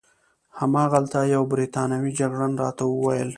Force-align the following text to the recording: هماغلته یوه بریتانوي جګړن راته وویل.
هماغلته 0.59 1.19
یوه 1.33 1.47
بریتانوي 1.53 2.11
جګړن 2.19 2.51
راته 2.63 2.83
وویل. 2.87 3.29